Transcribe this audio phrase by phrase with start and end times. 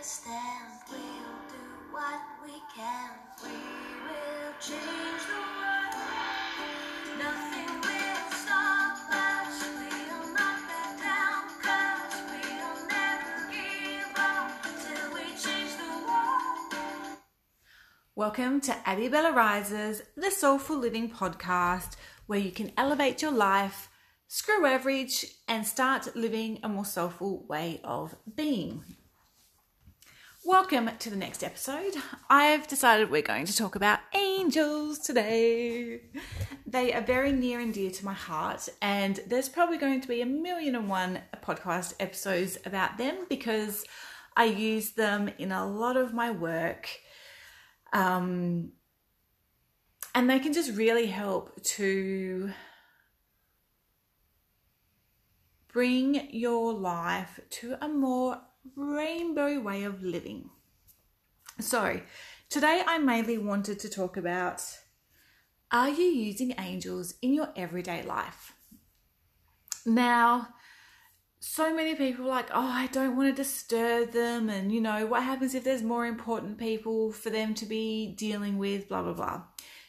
[0.00, 1.60] We'll do
[1.92, 3.10] what we can.
[3.42, 5.94] We will change the world.
[18.14, 21.96] Welcome to Abby Bella Rises, the Soulful Living podcast,
[22.26, 23.90] where you can elevate your life,
[24.28, 28.82] screw average, and start living a more soulful way of being.
[30.46, 31.92] Welcome to the next episode.
[32.30, 36.00] I've decided we're going to talk about angels today.
[36.66, 40.22] They are very near and dear to my heart, and there's probably going to be
[40.22, 43.84] a million and one podcast episodes about them because
[44.34, 46.88] I use them in a lot of my work.
[47.92, 48.72] Um,
[50.14, 52.50] and they can just really help to
[55.68, 58.40] bring your life to a more
[58.76, 60.50] rainbow way of living.
[61.58, 62.00] So,
[62.48, 64.62] today I mainly wanted to talk about
[65.72, 68.54] are you using angels in your everyday life?
[69.86, 70.48] Now,
[71.38, 74.50] so many people like, oh, I don't want to disturb them.
[74.50, 78.58] And, you know, what happens if there's more important people for them to be dealing
[78.58, 79.42] with, blah, blah, blah.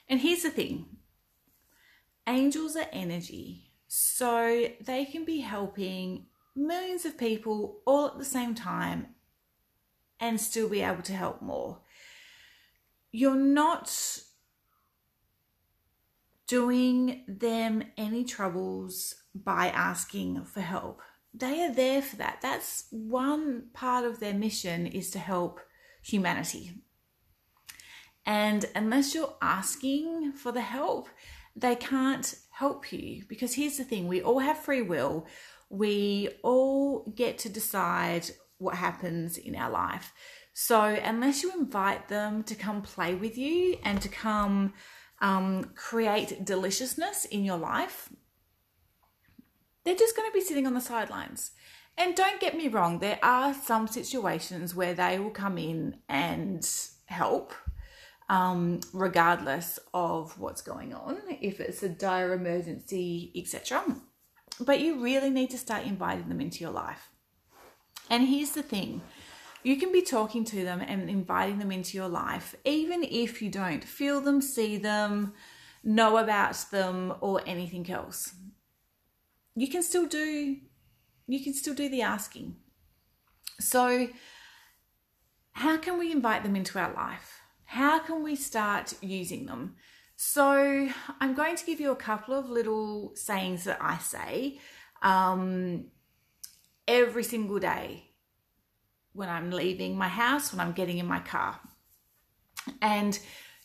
[0.07, 0.85] And here's the thing
[2.27, 3.71] angels are energy.
[3.87, 6.27] So they can be helping
[6.67, 9.07] millions of people all at the same time
[10.19, 11.79] and still be able to help more.
[13.11, 14.19] You're not
[16.47, 21.01] doing them any troubles by asking for help.
[21.33, 22.39] They are there for that.
[22.41, 25.61] That's one part of their mission is to help
[26.03, 26.73] humanity.
[28.25, 31.09] And unless you're asking for the help,
[31.55, 35.25] they can't help you because here's the thing we all have free will.
[35.71, 40.13] We all get to decide what happens in our life.
[40.53, 44.73] So, unless you invite them to come play with you and to come
[45.21, 48.09] um, create deliciousness in your life,
[49.85, 51.51] they're just going to be sitting on the sidelines.
[51.97, 56.67] And don't get me wrong, there are some situations where they will come in and
[57.05, 57.53] help,
[58.29, 63.83] um, regardless of what's going on, if it's a dire emergency, etc.
[64.65, 67.09] But you really need to start inviting them into your life.
[68.09, 69.01] And here's the thing
[69.63, 73.49] you can be talking to them and inviting them into your life, even if you
[73.49, 75.33] don't feel them, see them,
[75.83, 78.33] know about them, or anything else.
[79.55, 80.57] You can still do
[81.27, 82.57] you can still do the asking.
[83.59, 84.09] So
[85.53, 87.39] how can we invite them into our life?
[87.65, 89.75] How can we start using them?
[90.23, 90.87] So,
[91.19, 94.59] I'm going to give you a couple of little sayings that I say
[95.01, 95.85] um,
[96.87, 98.03] every single day
[99.13, 101.59] when I'm leaving my house, when I'm getting in my car.
[102.83, 103.17] And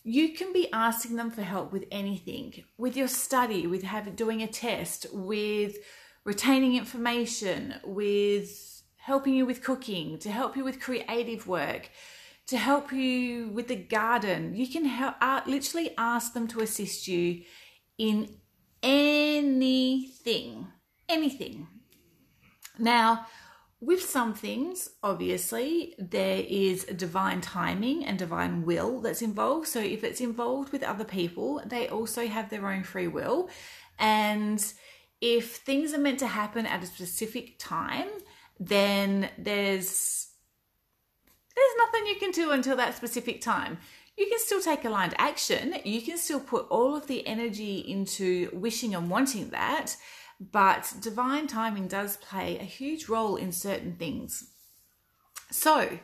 [0.02, 4.40] you can be asking them for help with anything, with your study, with having doing
[4.40, 5.76] a test, with
[6.24, 11.90] retaining information, with helping you with cooking, to help you with creative work,
[12.48, 14.54] to help you with the garden.
[14.54, 17.42] You can help, uh, literally ask them to assist you
[17.98, 18.36] in
[18.82, 20.68] anything,
[21.08, 21.66] anything.
[22.78, 23.26] Now,
[23.80, 29.68] with some things, obviously, there is divine timing and divine will that's involved.
[29.68, 33.50] So, if it's involved with other people, they also have their own free will.
[33.98, 34.64] And
[35.20, 38.08] if things are meant to happen at a specific time,
[38.58, 40.25] then there's
[41.56, 43.78] there's nothing you can do until that specific time.
[44.16, 45.74] You can still take aligned action.
[45.84, 49.96] You can still put all of the energy into wishing and wanting that,
[50.40, 54.50] but divine timing does play a huge role in certain things.
[55.50, 55.98] So,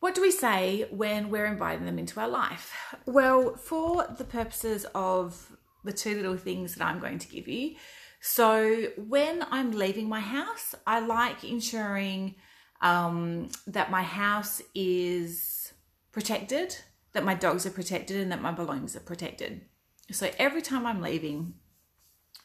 [0.00, 2.72] what do we say when we're inviting them into our life?
[3.06, 7.76] Well, for the purposes of the two little things that I'm going to give you.
[8.20, 12.36] So, when I'm leaving my house, I like ensuring
[12.80, 15.72] um, that my house is
[16.12, 16.76] protected,
[17.12, 19.62] that my dogs are protected, and that my belongings are protected.
[20.10, 21.54] So, every time I'm leaving,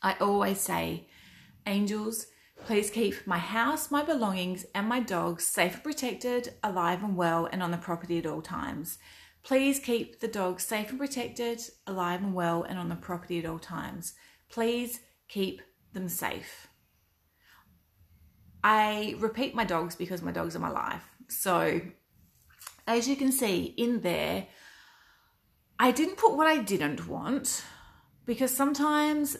[0.02, 1.08] I always say,
[1.68, 2.28] Angels,
[2.66, 7.48] please keep my house, my belongings, and my dogs safe and protected, alive and well,
[7.52, 8.98] and on the property at all times.
[9.44, 13.46] Please keep the dogs safe and protected, alive and well, and on the property at
[13.46, 14.14] all times.
[14.50, 15.62] Please keep
[15.94, 16.68] them safe.
[18.64, 21.04] I repeat my dogs because my dogs are my life.
[21.28, 21.82] So,
[22.88, 24.48] as you can see in there,
[25.80, 27.64] I didn't put what I didn't want
[28.26, 29.38] because sometimes,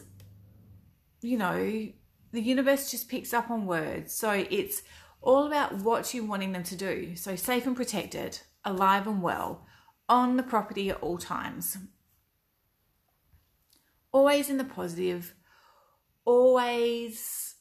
[1.20, 1.88] you know,
[2.32, 4.14] the universe just picks up on words.
[4.14, 4.82] So, it's
[5.20, 7.14] all about what you're wanting them to do.
[7.14, 9.66] So, safe and protected, alive and well,
[10.08, 11.78] on the property at all times.
[14.10, 15.34] Always in the positive,
[16.24, 17.51] always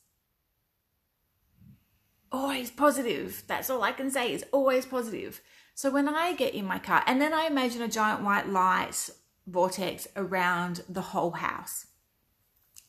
[2.31, 3.44] always positive.
[3.48, 5.42] That's all I can say is always positive.
[5.75, 9.10] So when I get in my car, and then I imagine a giant white light
[9.48, 11.88] vortex around the whole house.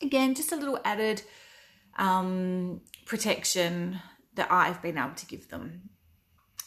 [0.01, 1.23] Again, just a little added
[1.97, 3.99] um, protection
[4.35, 5.89] that I've been able to give them.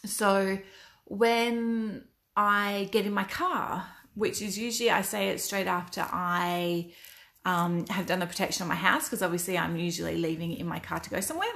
[0.05, 0.59] So
[1.05, 2.05] when
[2.37, 6.93] I get in my car, which is usually I say it straight after I
[7.45, 10.79] um, have done the protection on my house, because obviously I'm usually leaving in my
[10.79, 11.49] car to go somewhere.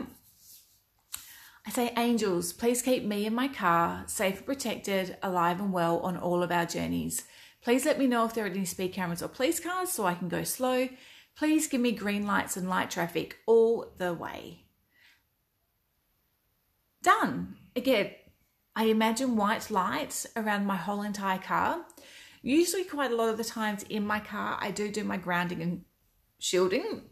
[1.66, 5.98] I say, angels, please keep me and my car safe and protected, alive and well
[6.00, 7.24] on all of our journeys.
[7.62, 10.14] Please let me know if there are any speed cameras or police cars so I
[10.14, 10.88] can go slow.
[11.36, 14.64] Please give me green lights and light traffic all the way.
[17.02, 17.56] Done.
[17.76, 18.12] Again,
[18.74, 21.84] I imagine white lights around my whole entire car.
[22.42, 25.60] Usually, quite a lot of the times in my car, I do do my grounding
[25.60, 25.84] and
[26.38, 27.02] shielding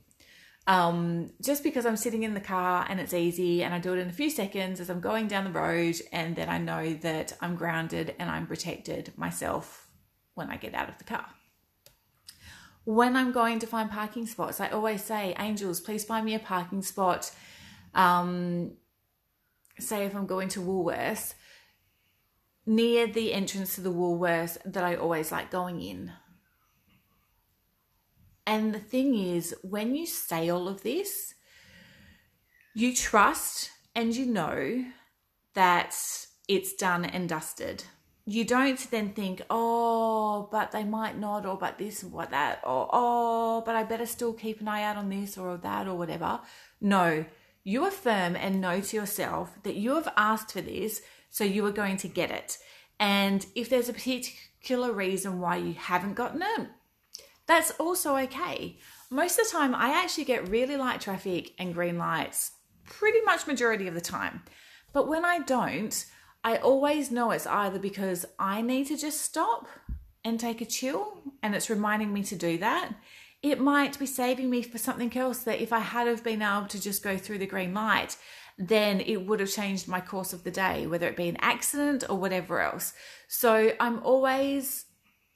[0.69, 3.99] um, just because I'm sitting in the car and it's easy and I do it
[4.01, 7.33] in a few seconds as I'm going down the road, and then I know that
[7.41, 9.89] I'm grounded and I'm protected myself
[10.35, 11.25] when I get out of the car.
[12.85, 16.39] When I'm going to find parking spots, I always say, Angels, please find me a
[16.39, 17.31] parking spot.
[17.95, 18.73] Um,
[19.79, 21.33] say if I'm going to Woolworths,
[22.67, 26.13] near the entrance to the Woolworths that I always like going in.
[28.49, 31.35] And the thing is, when you say all of this,
[32.75, 34.87] you trust and you know
[35.53, 35.95] that
[36.49, 37.85] it's done and dusted.
[38.25, 42.61] You don't then think, oh, but they might not, or but this, or what that,
[42.65, 45.97] or oh, but I better still keep an eye out on this or that or
[45.97, 46.41] whatever.
[46.81, 47.27] No,
[47.65, 51.71] you affirm and know to yourself that you have asked for this, so you are
[51.83, 52.57] going to get it.
[52.99, 56.69] And if there's a particular reason why you haven't gotten it,
[57.49, 58.79] that's also okay.
[59.11, 62.53] Most of the time, I actually get really light traffic and green lights
[62.85, 64.43] pretty much majority of the time.
[64.93, 66.05] But when I don't,
[66.45, 69.67] I always know it's either because I need to just stop
[70.25, 72.93] and take a chill and it's reminding me to do that.
[73.43, 76.67] It might be saving me for something else that if I had have been able
[76.67, 78.17] to just go through the green light,
[78.59, 82.05] then it would have changed my course of the day, whether it be an accident
[82.11, 82.93] or whatever else.
[83.29, 84.85] So I'm always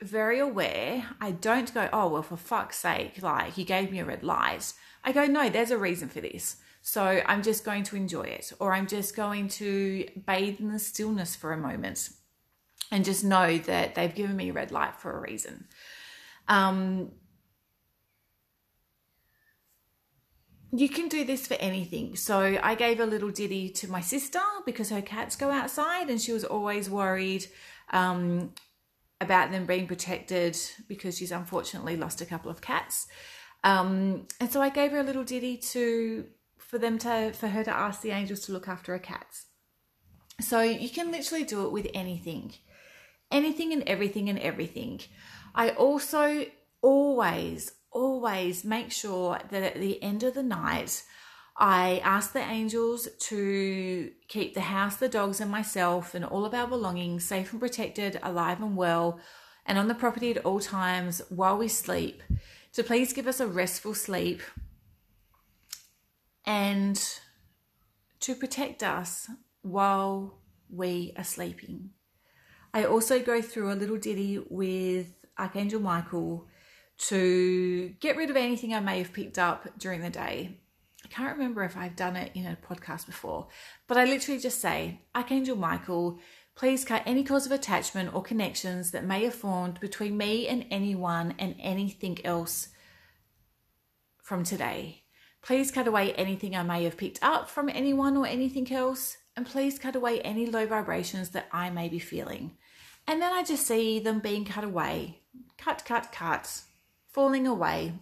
[0.02, 1.06] very aware.
[1.20, 4.72] I don't go, oh, well, for fuck's sake, like you gave me a red light.
[5.04, 6.56] I go, no, there's a reason for this.
[6.82, 10.78] So I'm just going to enjoy it, or I'm just going to bathe in the
[10.78, 12.10] stillness for a moment
[12.90, 15.66] and just know that they've given me a red light for a reason.
[16.48, 17.12] Um,
[20.72, 22.16] you can do this for anything.
[22.16, 26.20] So I gave a little ditty to my sister because her cats go outside and
[26.20, 27.46] she was always worried
[27.92, 28.52] um,
[29.22, 30.58] about them being protected
[30.88, 33.06] because she's unfortunately lost a couple of cats.
[33.64, 36.26] Um, and so I gave her a little ditty to
[36.58, 39.46] for them to for her to ask the angels to look after her cats.
[40.40, 42.54] So you can literally do it with anything.
[43.30, 45.00] Anything and everything and everything.
[45.54, 46.46] I also
[46.82, 51.02] always always make sure that at the end of the night
[51.56, 56.54] I ask the angels to keep the house, the dogs, and myself and all of
[56.54, 59.20] our belongings safe and protected, alive and well,
[59.66, 62.22] and on the property at all times while we sleep.
[62.72, 64.40] To please give us a restful sleep
[66.46, 66.98] and
[68.20, 69.28] to protect us
[69.60, 70.38] while
[70.70, 71.90] we are sleeping.
[72.72, 76.46] I also go through a little ditty with Archangel Michael
[77.08, 80.61] to get rid of anything I may have picked up during the day
[81.12, 83.48] can't remember if I've done it in a podcast before,
[83.86, 86.18] but I literally just say, Archangel Michael,
[86.54, 90.64] please cut any cause of attachment or connections that may have formed between me and
[90.70, 92.68] anyone and anything else
[94.22, 95.02] from today.
[95.42, 99.44] Please cut away anything I may have picked up from anyone or anything else, and
[99.44, 102.56] please cut away any low vibrations that I may be feeling.
[103.06, 105.20] And then I just see them being cut away.
[105.58, 106.62] Cut, cut, cut,
[107.08, 107.94] falling away,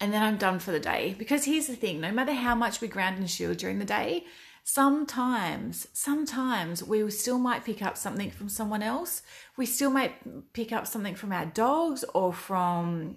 [0.00, 1.14] and then I'm done for the day.
[1.18, 4.24] Because here's the thing no matter how much we ground and shield during the day,
[4.64, 9.22] sometimes, sometimes we still might pick up something from someone else.
[9.56, 13.16] We still might pick up something from our dogs or from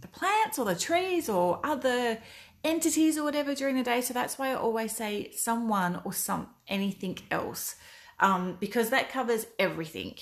[0.00, 2.18] the plants or the trees or other
[2.64, 4.00] entities or whatever during the day.
[4.00, 7.76] So that's why I always say someone or some anything else.
[8.20, 10.14] Um, because that covers everything.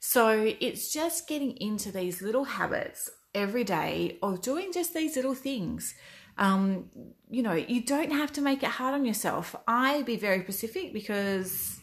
[0.00, 5.34] So it's just getting into these little habits every day of doing just these little
[5.34, 5.94] things.
[6.36, 6.90] Um,
[7.28, 9.56] you know, you don't have to make it hard on yourself.
[9.66, 11.80] I be very specific because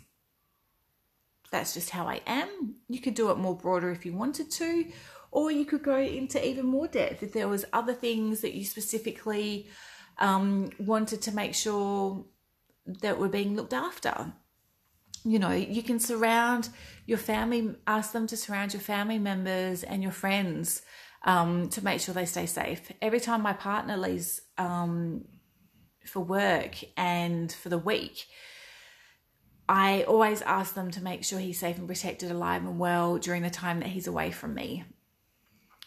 [1.52, 2.76] that's just how I am.
[2.88, 4.86] You could do it more broader if you wanted to,
[5.32, 8.64] or you could go into even more depth if there was other things that you
[8.64, 9.68] specifically
[10.18, 12.26] um, wanted to make sure
[13.02, 14.34] that were being looked after.
[15.24, 16.70] You know, you can surround
[17.08, 20.84] your family, ask them to surround your family members and your friends
[21.26, 22.92] um, to make sure they stay safe.
[23.02, 25.26] Every time my partner leaves um,
[26.06, 28.28] for work and for the week,
[29.68, 33.42] I always ask them to make sure he's safe and protected, alive and well during
[33.42, 34.84] the time that he's away from me.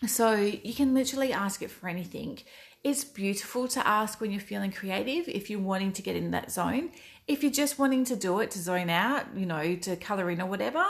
[0.07, 2.41] So you can literally ask it for anything.
[2.85, 6.51] It's beautiful to ask when you're feeling creative, if you're wanting to get in that
[6.51, 6.91] zone.
[7.27, 10.41] If you're just wanting to do it to zone out, you know, to color in
[10.41, 10.85] or whatever,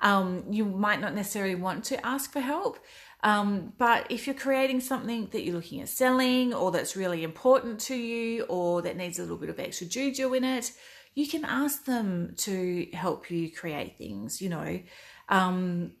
[0.00, 2.78] um, you might not necessarily want to ask for help.
[3.22, 7.80] Um, but if you're creating something that you're looking at selling or that's really important
[7.80, 10.72] to you or that needs a little bit of extra juju in it,
[11.14, 14.80] you can ask them to help you create things, you know.
[15.28, 15.92] Um,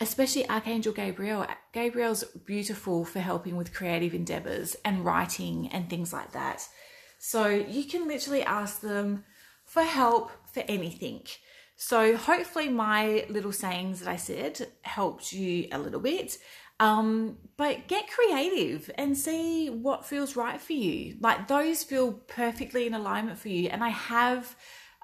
[0.00, 1.46] especially Archangel Gabriel.
[1.72, 6.66] Gabriel's beautiful for helping with creative endeavors and writing and things like that.
[7.18, 9.24] So you can literally ask them
[9.64, 11.22] for help for anything.
[11.84, 16.38] So hopefully my little sayings that I said helped you a little bit.
[16.78, 21.16] Um, but get creative and see what feels right for you.
[21.18, 23.68] Like those feel perfectly in alignment for you.
[23.68, 24.54] And I have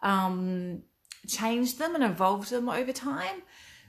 [0.05, 0.85] um,
[1.27, 3.43] changed them and evolved them over time.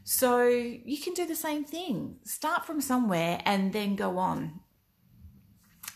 [0.03, 2.15] So you can do the same thing.
[2.23, 4.61] Start from somewhere and then go on.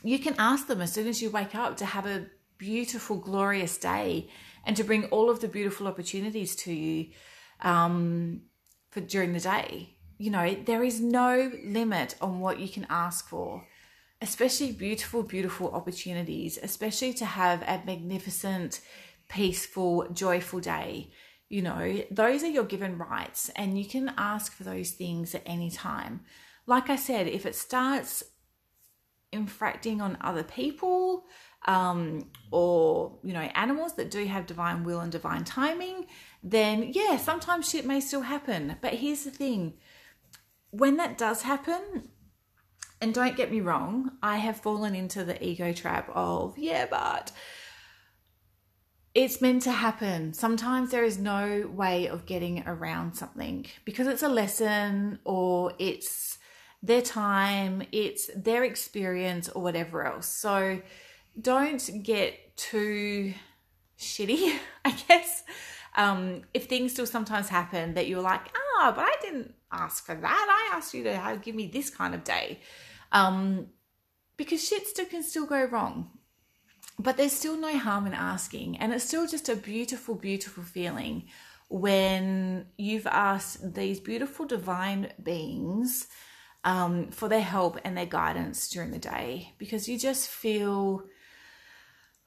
[0.03, 2.27] You can ask them as soon as you wake up to have a
[2.59, 4.29] beautiful, glorious day
[4.63, 7.07] and to bring all of the beautiful opportunities to you
[7.61, 8.41] um,
[8.89, 9.97] for during the day.
[10.17, 13.67] You know, there is no limit on what you can ask for,
[14.21, 18.79] especially beautiful, beautiful opportunities, especially to have a magnificent,
[19.27, 21.11] peaceful, joyful day.
[21.49, 25.43] You know, those are your given rights, and you can ask for those things at
[25.45, 26.21] any time.
[26.65, 28.23] Like I said, if it starts
[29.33, 31.25] infracting on other people,
[31.65, 36.05] um, or you know animals that do have divine will and divine timing
[36.43, 38.75] then yeah sometimes shit may still happen.
[38.81, 39.73] But here's the thing.
[40.71, 42.09] When that does happen
[42.99, 47.33] and don't get me wrong i have fallen into the ego trap of yeah but
[49.15, 50.33] it's meant to happen.
[50.33, 53.65] Sometimes there is no way of getting around something.
[53.85, 56.39] Because it's a lesson or it's
[56.83, 60.27] their time, it's their experience or whatever else.
[60.27, 60.81] So
[61.39, 63.33] don't get too
[63.97, 65.43] shitty, I guess.
[65.95, 70.13] Um, if things still sometimes happen that you're like, ah, but I didn't ask for
[70.13, 70.69] that.
[70.71, 72.59] I asked you to give me this kind of day.
[73.13, 73.67] Um,
[74.35, 76.09] because shit still can still go wrong.
[76.99, 78.77] But there's still no harm in asking.
[78.77, 81.27] And it's still just a beautiful, beautiful feeling
[81.69, 86.07] when you've asked these beautiful divine beings
[86.63, 91.03] um, for their help and their guidance during the day because you just feel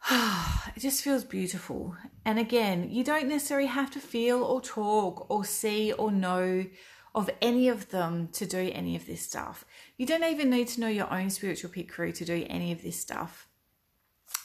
[0.11, 1.97] it just feels beautiful.
[2.25, 6.67] And again, you don't necessarily have to feel or talk or see or know
[7.15, 9.65] of any of them to do any of this stuff.
[9.97, 12.83] You don't even need to know your own spiritual pit crew to do any of
[12.83, 13.49] this stuff.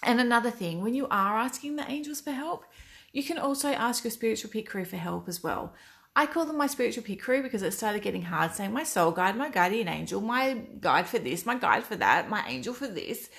[0.01, 2.63] And another thing, when you are asking the angels for help,
[3.11, 5.73] you can also ask your spiritual pit crew for help as well.
[6.15, 9.11] I call them my spiritual pit crew because it started getting hard saying my soul
[9.11, 12.87] guide, my guardian angel, my guide for this, my guide for that, my angel for
[12.87, 13.29] this.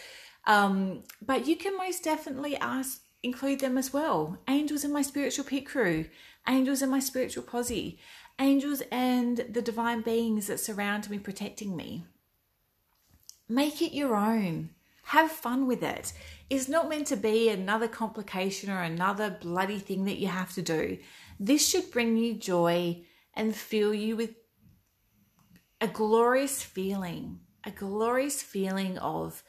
[0.47, 4.39] Um, but you can most definitely ask, include them as well.
[4.49, 6.07] Angels in my spiritual pit crew,
[6.49, 7.99] angels in my spiritual posse,
[8.39, 12.05] angels and the divine beings that surround me, protecting me.
[13.49, 14.71] Make it your own.
[15.07, 16.13] Have fun with it.
[16.49, 20.63] It's not meant to be another complication or another bloody thing that you have to
[20.63, 20.99] do.
[21.45, 23.03] This should bring you joy
[23.35, 24.37] and fill you with
[25.81, 29.43] a glorious feeling, a glorious feeling of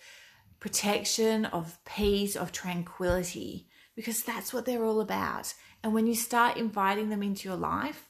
[0.60, 5.54] protection, of peace, of tranquility, because that's what they're all about.
[5.84, 8.10] And when you start inviting them into your life,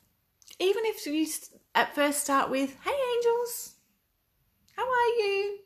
[0.60, 1.28] even if you
[1.76, 3.76] at first start with, Hey, angels,
[4.78, 5.58] how are you?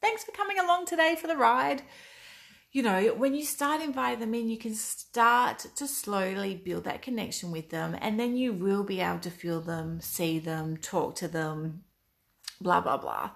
[0.00, 1.82] Thanks for coming along today for the ride.
[2.72, 7.02] You know, when you start inviting them in, you can start to slowly build that
[7.02, 11.14] connection with them, and then you will be able to feel them, see them, talk
[11.16, 11.84] to them,
[12.62, 13.32] blah, blah, blah.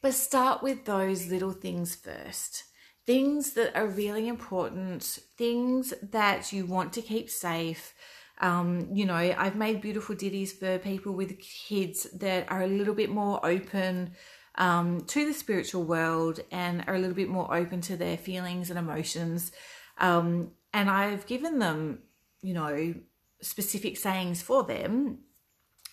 [0.00, 2.64] But start with those little things first.
[3.04, 7.92] Things that are really important, things that you want to keep safe.
[8.40, 12.94] Um, you know, I've made beautiful ditties for people with kids that are a little
[12.94, 14.12] bit more open
[14.56, 18.70] um, to the spiritual world and are a little bit more open to their feelings
[18.70, 19.52] and emotions.
[19.98, 22.00] Um, and I've given them,
[22.42, 22.94] you know,
[23.40, 25.18] specific sayings for them,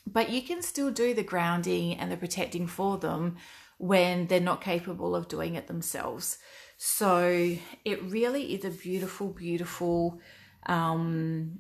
[0.06, 3.38] but you can still do the grounding and the protecting for them
[3.78, 6.38] when they're not capable of doing it themselves.
[6.78, 10.20] So it really is a beautiful, beautiful
[10.66, 11.60] um,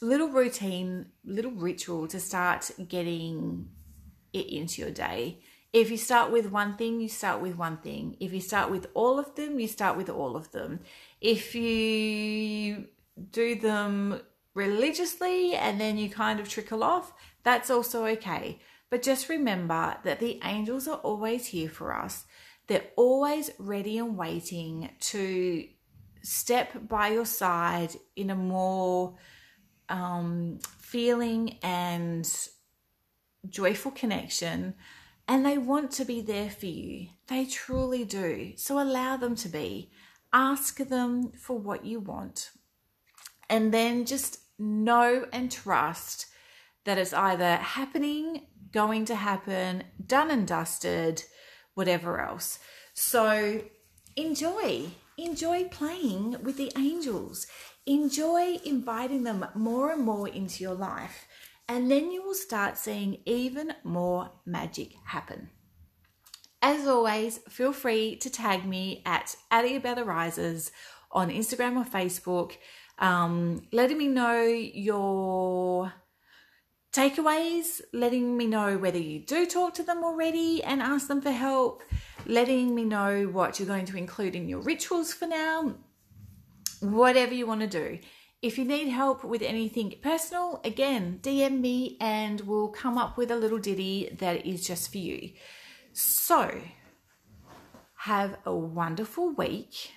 [0.00, 3.68] little routine, little ritual to start getting
[4.32, 5.40] it into your day.
[5.78, 8.16] If you start with one thing, you start with one thing.
[8.18, 10.80] If you start with all of them, you start with all of them.
[11.20, 12.88] If you
[13.30, 14.20] do them
[14.54, 17.12] religiously and then you kind of trickle off,
[17.44, 18.58] that's also okay.
[18.90, 22.24] But just remember that the angels are always here for us.
[22.66, 25.64] They're always ready and waiting to
[26.22, 29.14] step by your side in a more
[29.88, 32.28] um, feeling and
[33.48, 34.74] joyful connection.
[35.28, 37.08] And they want to be there for you.
[37.26, 38.54] They truly do.
[38.56, 39.90] So allow them to be.
[40.32, 42.50] Ask them for what you want.
[43.50, 46.26] And then just know and trust
[46.84, 51.22] that it's either happening, going to happen, done and dusted,
[51.74, 52.58] whatever else.
[52.94, 53.62] So
[54.16, 57.46] enjoy, enjoy playing with the angels,
[57.86, 61.26] enjoy inviting them more and more into your life,
[61.68, 65.50] and then you will start seeing even more magic happen.
[66.60, 70.72] As always, feel free to tag me at Adiabella Rises
[71.12, 72.56] on Instagram or Facebook,
[72.98, 75.92] um, letting me know your
[76.92, 81.30] takeaways, letting me know whether you do talk to them already and ask them for
[81.30, 81.82] help,
[82.26, 85.74] letting me know what you're going to include in your rituals for now,
[86.80, 87.98] whatever you want to do.
[88.40, 93.32] If you need help with anything personal, again, DM me and we'll come up with
[93.32, 95.32] a little ditty that is just for you.
[95.92, 96.60] So,
[97.96, 99.90] have a wonderful week.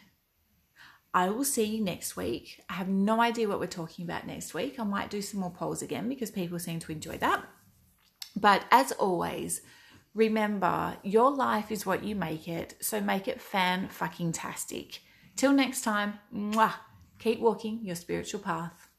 [1.14, 2.64] I will see you next week.
[2.68, 4.80] I have no idea what we're talking about next week.
[4.80, 7.44] I might do some more polls again because people seem to enjoy that.
[8.36, 9.62] But as always,
[10.16, 15.02] remember your life is what you make it, so make it fan fucking tastic.
[15.36, 16.74] Till next time, mwah,
[17.22, 18.91] keep walking your spiritual path.